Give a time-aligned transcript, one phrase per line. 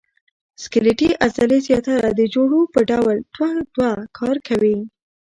[0.63, 4.77] سکلیټي عضلې زیاتره د جوړو په ډول دوه دوه کار کوي.